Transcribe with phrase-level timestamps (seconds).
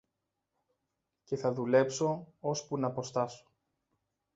[1.23, 3.51] και θα δουλέψω ώσπου ν' αποστάσω.